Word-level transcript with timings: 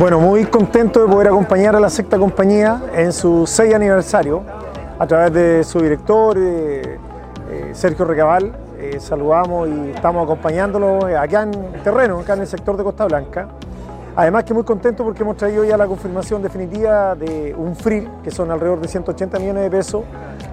Bueno, 0.00 0.18
muy 0.18 0.46
contento 0.46 1.02
de 1.02 1.12
poder 1.12 1.28
acompañar 1.28 1.76
a 1.76 1.78
la 1.78 1.90
sexta 1.90 2.16
compañía 2.16 2.84
en 2.94 3.12
su 3.12 3.46
6 3.46 3.74
aniversario 3.74 4.42
a 4.98 5.06
través 5.06 5.30
de 5.34 5.62
su 5.62 5.78
director, 5.78 6.38
eh, 6.38 6.96
eh, 7.50 7.70
Sergio 7.74 8.06
Recabal. 8.06 8.50
Eh, 8.78 8.96
saludamos 8.98 9.68
y 9.68 9.90
estamos 9.90 10.24
acompañándolo 10.24 11.04
acá 11.04 11.42
en 11.42 11.50
terreno, 11.84 12.20
acá 12.20 12.32
en 12.32 12.40
el 12.40 12.46
sector 12.46 12.78
de 12.78 12.82
Costa 12.82 13.04
Blanca. 13.04 13.48
Además 14.16 14.44
que 14.44 14.54
muy 14.54 14.64
contento 14.64 15.04
porque 15.04 15.22
hemos 15.22 15.36
traído 15.36 15.64
ya 15.64 15.76
la 15.76 15.86
confirmación 15.86 16.42
definitiva 16.42 17.14
de 17.14 17.54
un 17.54 17.76
FRIL, 17.76 18.08
que 18.24 18.30
son 18.30 18.50
alrededor 18.50 18.80
de 18.80 18.88
180 18.88 19.38
millones 19.38 19.64
de 19.64 19.70
pesos, 19.70 20.04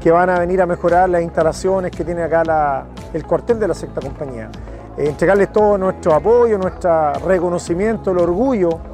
que 0.00 0.10
van 0.10 0.30
a 0.30 0.38
venir 0.38 0.62
a 0.62 0.66
mejorar 0.66 1.10
las 1.10 1.20
instalaciones 1.20 1.90
que 1.90 2.02
tiene 2.02 2.22
acá 2.22 2.86
el 3.12 3.26
cuartel 3.26 3.60
de 3.60 3.68
la 3.68 3.74
sexta 3.74 4.00
compañía. 4.00 4.48
entregarles 4.96 5.52
todo 5.52 5.76
nuestro 5.76 6.14
apoyo, 6.14 6.56
nuestro 6.56 7.12
reconocimiento, 7.26 8.10
el 8.10 8.20
orgullo 8.20 8.93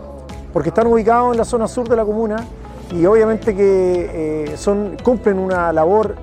porque 0.52 0.70
están 0.70 0.86
ubicados 0.86 1.32
en 1.32 1.38
la 1.38 1.45
zona 1.45 1.68
sur 1.68 1.88
de 1.88 1.96
la 1.96 2.04
comuna 2.04 2.45
y 2.92 3.06
obviamente 3.06 3.54
que 3.54 4.52
eh, 4.52 4.96
cumplen 5.02 5.38
una 5.38 5.73
labor 5.73 6.16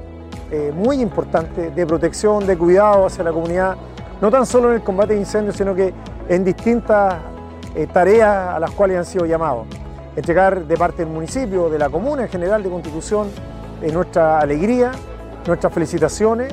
eh, 0.52 0.72
muy 0.76 1.02
importante 1.02 1.72
de 1.72 1.86
protección, 1.86 2.46
de 2.46 2.58
cuidado 2.58 3.06
hacia 3.06 3.24
la 3.24 3.32
comunidad, 3.32 3.76
no 4.22 4.30
tan 4.30 4.46
solo 4.46 4.70
en 4.70 4.76
el 4.76 4.84
combate 4.84 5.14
de 5.14 5.20
incendios, 5.20 5.56
sino 5.56 5.74
que 5.74 5.94
en 6.28 6.44
distintas 6.44 7.16
eh, 7.76 7.88
tareas 7.88 8.56
a 8.56 8.60
las 8.60 8.72
cuales 8.72 8.98
han 8.98 9.06
sido 9.06 9.26
llamados. 9.26 9.68
Entregar 10.16 10.66
de 10.66 10.78
parte 10.78 11.06
del 11.06 11.14
municipio, 11.14 11.70
de 11.70 11.78
la 11.78 11.90
comuna 11.90 12.24
en 12.24 12.30
general 12.30 12.64
de 12.64 12.70
Constitución, 12.70 13.28
nuestra 13.94 14.40
alegría, 14.40 14.92
nuestras 15.46 15.72
felicitaciones 15.72 16.52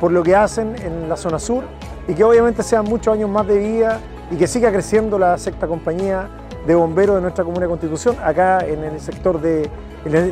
por 0.00 0.10
lo 0.10 0.22
que 0.22 0.34
hacen 0.34 0.74
en 0.82 1.10
la 1.10 1.16
zona 1.18 1.38
sur 1.38 1.62
y 2.08 2.14
que 2.14 2.24
obviamente 2.24 2.62
sean 2.62 2.86
muchos 2.86 3.12
años 3.12 3.28
más 3.28 3.46
de 3.46 3.58
vida 3.58 4.00
y 4.30 4.36
que 4.36 4.46
siga 4.46 4.72
creciendo 4.72 5.18
la 5.18 5.36
sexta 5.36 5.66
compañía 5.66 6.30
de 6.68 6.74
bomberos 6.74 7.16
de 7.16 7.22
nuestra 7.22 7.44
comuna 7.44 7.62
de 7.62 7.70
Constitución, 7.70 8.16
acá 8.22 8.58
en 8.60 8.84
el 8.84 9.00
sector 9.00 9.40
de 9.40 9.70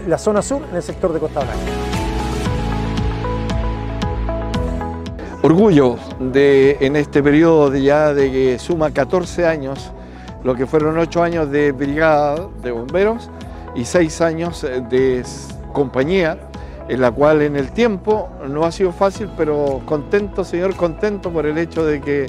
la 0.06 0.19
zona 0.19 0.43
sur, 0.43 0.61
en 0.69 0.77
el 0.77 0.83
sector 0.83 1.11
de 1.15 1.19
Costa 1.19 1.41
Blanca. 1.41 1.56
Orgullo 5.41 5.97
de 6.20 6.77
en 6.81 6.97
este 6.97 7.23
periodo 7.23 7.70
de 7.70 7.83
ya 7.83 8.12
de 8.12 8.31
que 8.31 8.59
suma 8.59 8.91
14 8.91 9.47
años, 9.47 9.91
lo 10.45 10.55
que 10.55 10.67
fueron 10.67 10.98
8 10.98 11.23
años 11.23 11.51
de 11.51 11.73
brigada 11.73 12.48
de 12.62 12.71
bomberos 12.71 13.31
y 13.75 13.87
6 13.87 14.21
años 14.21 14.61
de 14.61 15.25
compañía, 15.73 16.37
en 16.87 17.00
la 17.00 17.12
cual 17.12 17.41
en 17.41 17.56
el 17.56 17.73
tiempo 17.73 18.28
no 18.47 18.65
ha 18.65 18.73
sido 18.73 18.93
fácil, 18.93 19.31
pero 19.39 19.81
contento, 19.87 20.45
señor, 20.45 20.77
contento 20.77 21.31
por 21.31 21.47
el 21.47 21.56
hecho 21.56 21.87
de 21.87 22.03
que 22.03 22.27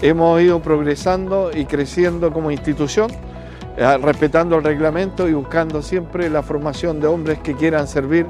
hemos 0.00 0.40
ido 0.40 0.60
progresando 0.60 1.50
y 1.54 1.66
creciendo 1.66 2.32
como 2.32 2.50
institución 2.50 3.08
eh, 3.76 3.98
respetando 3.98 4.56
el 4.56 4.64
reglamento 4.64 5.28
y 5.28 5.32
buscando 5.32 5.82
siempre 5.82 6.28
la 6.28 6.42
formación 6.42 7.00
de 7.00 7.06
hombres 7.06 7.38
que 7.38 7.54
quieran 7.54 7.88
servir 7.88 8.26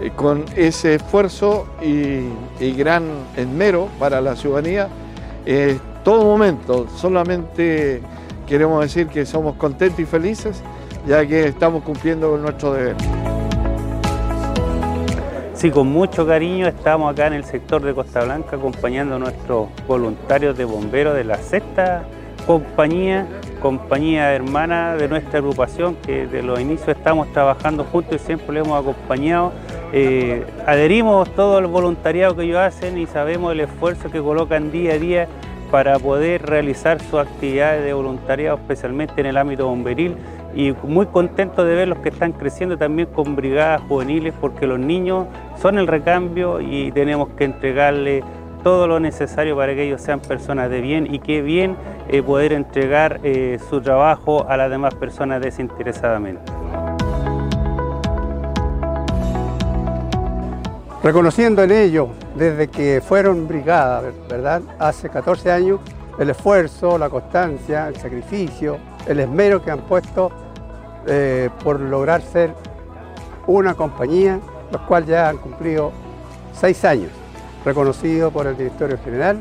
eh, 0.00 0.10
con 0.14 0.44
ese 0.56 0.96
esfuerzo 0.96 1.66
y, 1.80 2.72
gran 2.72 3.04
esmero 3.36 3.88
para 3.98 4.20
la 4.20 4.36
ciudadanía. 4.36 4.88
en 5.46 5.80
todo 6.02 6.24
momento, 6.24 6.86
solamente 6.96 8.02
queremos 8.46 8.82
decir 8.82 9.06
que 9.06 9.24
somos 9.24 9.56
contentos 9.56 10.00
y 10.00 10.04
felices, 10.04 10.62
ya 11.06 11.26
que 11.26 11.46
estamos 11.48 11.82
cumpliendo 11.82 12.30
con 12.30 12.42
nuestro 12.42 12.74
deber. 12.74 12.96
Sí, 15.54 15.70
con 15.70 15.86
mucho 15.86 16.26
cariño 16.26 16.66
estamos 16.66 17.10
acá 17.10 17.28
en 17.28 17.32
el 17.34 17.44
sector 17.44 17.80
de 17.80 17.94
Costa 17.94 18.22
Blanca 18.24 18.56
acompañando 18.56 19.14
a 19.14 19.18
nuestros 19.18 19.68
voluntarios 19.86 20.58
de 20.58 20.66
bomberos 20.66 21.14
de 21.14 21.24
la 21.24 21.38
sexta 21.38 22.04
compañía 22.46 23.26
compañía 23.64 24.34
hermana 24.34 24.94
de 24.94 25.08
nuestra 25.08 25.38
agrupación, 25.38 25.96
que 26.04 26.26
de 26.26 26.42
los 26.42 26.60
inicios 26.60 26.88
estamos 26.88 27.32
trabajando 27.32 27.82
juntos 27.84 28.20
y 28.20 28.26
siempre 28.26 28.52
le 28.52 28.60
hemos 28.60 28.78
acompañado. 28.78 29.54
Eh, 29.90 30.44
adherimos 30.66 31.34
todo 31.34 31.60
el 31.60 31.66
voluntariado 31.66 32.36
que 32.36 32.42
ellos 32.42 32.58
hacen 32.58 32.98
y 32.98 33.06
sabemos 33.06 33.52
el 33.52 33.60
esfuerzo 33.60 34.10
que 34.10 34.20
colocan 34.20 34.70
día 34.70 34.92
a 34.92 34.98
día 34.98 35.28
para 35.70 35.98
poder 35.98 36.42
realizar 36.42 37.00
sus 37.00 37.20
actividades 37.20 37.82
de 37.82 37.94
voluntariado, 37.94 38.58
especialmente 38.58 39.18
en 39.22 39.28
el 39.28 39.38
ámbito 39.38 39.66
bomberil. 39.66 40.14
Y 40.54 40.74
muy 40.82 41.06
contentos 41.06 41.66
de 41.66 41.74
ver 41.74 41.88
los 41.88 42.00
que 42.00 42.10
están 42.10 42.32
creciendo 42.32 42.76
también 42.76 43.08
con 43.14 43.34
brigadas 43.34 43.80
juveniles, 43.88 44.34
porque 44.42 44.66
los 44.66 44.78
niños 44.78 45.26
son 45.56 45.78
el 45.78 45.86
recambio 45.86 46.60
y 46.60 46.92
tenemos 46.92 47.30
que 47.30 47.44
entregarle 47.44 48.22
todo 48.64 48.86
lo 48.88 48.98
necesario 48.98 49.54
para 49.56 49.74
que 49.74 49.84
ellos 49.84 50.00
sean 50.00 50.20
personas 50.20 50.70
de 50.70 50.80
bien 50.80 51.14
y 51.14 51.18
que 51.18 51.42
bien 51.42 51.76
eh, 52.08 52.22
poder 52.22 52.54
entregar 52.54 53.20
eh, 53.22 53.60
su 53.68 53.82
trabajo 53.82 54.46
a 54.48 54.56
las 54.56 54.70
demás 54.70 54.94
personas 54.94 55.42
desinteresadamente. 55.42 56.50
Reconociendo 61.02 61.62
en 61.62 61.70
ello, 61.72 62.08
desde 62.34 62.68
que 62.68 63.02
fueron 63.06 63.46
brigada, 63.46 64.02
¿verdad? 64.30 64.62
Hace 64.78 65.10
14 65.10 65.52
años, 65.52 65.80
el 66.18 66.30
esfuerzo, 66.30 66.96
la 66.96 67.10
constancia, 67.10 67.88
el 67.88 67.96
sacrificio, 67.96 68.78
el 69.06 69.20
esmero 69.20 69.62
que 69.62 69.70
han 69.70 69.80
puesto 69.80 70.32
eh, 71.06 71.50
por 71.62 71.78
lograr 71.78 72.22
ser 72.22 72.54
una 73.46 73.74
compañía, 73.74 74.40
los 74.72 74.80
cuales 74.82 75.10
ya 75.10 75.28
han 75.28 75.36
cumplido 75.36 75.92
seis 76.54 76.82
años 76.86 77.10
reconocido 77.64 78.30
por 78.30 78.46
el 78.46 78.56
directorio 78.56 78.98
general 78.98 79.40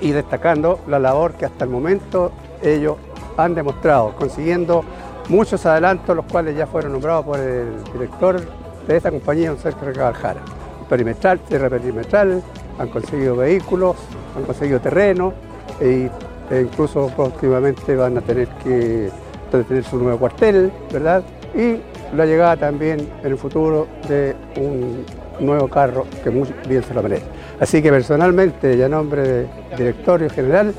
y 0.00 0.12
destacando 0.12 0.80
la 0.88 0.98
labor 0.98 1.34
que 1.34 1.44
hasta 1.44 1.64
el 1.64 1.70
momento 1.70 2.32
ellos 2.62 2.96
han 3.36 3.54
demostrado, 3.54 4.14
consiguiendo 4.16 4.84
muchos 5.28 5.64
adelantos, 5.66 6.16
los 6.16 6.24
cuales 6.26 6.56
ya 6.56 6.66
fueron 6.66 6.92
nombrados 6.92 7.24
por 7.24 7.38
el 7.38 7.84
director 7.92 8.40
de 8.86 8.96
esta 8.96 9.10
compañía, 9.10 9.52
un 9.52 9.58
Sergio 9.58 9.86
Recabaljara. 9.86 10.40
Perimetral, 10.88 11.38
tierra 11.40 11.70
perimetral, 11.70 12.42
han 12.78 12.88
conseguido 12.88 13.36
vehículos, 13.36 13.96
han 14.36 14.44
conseguido 14.44 14.80
terreno 14.80 15.32
e, 15.80 16.10
incluso 16.50 17.08
próximamente 17.14 17.94
van 17.94 18.18
a 18.18 18.20
tener 18.20 18.48
que 18.64 19.10
tener 19.50 19.84
su 19.84 19.98
nuevo 19.98 20.18
cuartel, 20.18 20.72
¿verdad? 20.92 21.22
Y 21.54 21.80
la 22.16 22.26
llegada 22.26 22.56
también 22.56 23.08
en 23.22 23.26
el 23.26 23.36
futuro 23.36 23.86
de 24.08 24.34
un 24.56 25.04
nuevo 25.40 25.68
carro 25.68 26.06
que 26.22 26.30
muy 26.30 26.48
bien 26.68 26.82
se 26.82 26.94
lo 26.94 27.02
merece. 27.02 27.24
Así 27.58 27.82
que 27.82 27.90
personalmente 27.90 28.76
y 28.76 28.82
a 28.82 28.88
nombre 28.88 29.22
del 29.22 29.48
directorio 29.76 30.30
general 30.30 30.74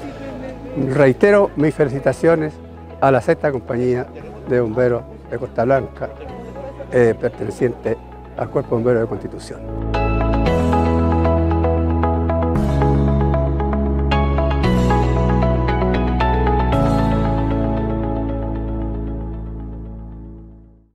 reitero 0.90 1.52
mis 1.56 1.74
felicitaciones 1.74 2.54
a 3.02 3.12
la 3.12 3.22
sexta 3.22 3.52
compañía 3.52 4.08
de 4.48 4.62
bomberos 4.62 5.04
de 5.30 5.38
Costa 5.38 5.64
Blanca, 5.66 6.10
eh, 6.92 7.16
perteneciente 7.20 7.98
al 8.38 8.50
Cuerpo 8.50 8.76
Bombero 8.76 9.02
de 9.02 9.08
Constitución. 9.08 10.01